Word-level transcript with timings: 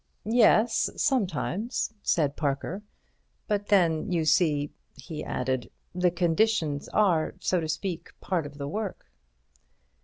"Yes, 0.25 0.89
sometimes," 0.97 1.93
said 2.01 2.35
Parker; 2.35 2.81
"but 3.47 3.67
then 3.67 4.11
you 4.11 4.25
see," 4.25 4.71
he 4.95 5.23
added, 5.23 5.69
"the 5.93 6.09
conditions 6.09 6.89
are, 6.89 7.35
so 7.39 7.59
to 7.59 7.69
speak, 7.69 8.09
part 8.19 8.47
of 8.47 8.57
the 8.57 8.67
work." 8.67 9.05